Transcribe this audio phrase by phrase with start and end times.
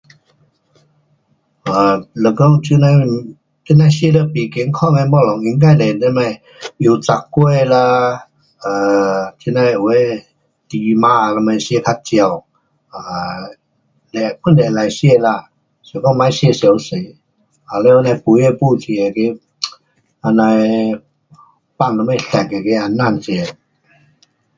[1.61, 1.71] 啊，
[2.23, 3.05] 若讲这样的，
[3.65, 6.21] 这样的吃了不健康的东西应该是什么
[6.77, 7.75] 油炸糕啦，
[8.63, 8.65] 啊，
[9.37, 10.17] 这样的有的
[10.69, 11.87] 猪嫲什么吃较
[12.27, 12.45] 少，
[12.89, 12.97] 啊，
[14.09, 15.51] 嘞反正要吃啦，
[15.83, 16.83] 是讲别吃太多，
[17.69, 18.49] 啊完嘞，有真没
[18.87, 19.35] 假，这样
[20.39, 21.03] 的
[21.77, 23.53] 放什么色那个也别吃。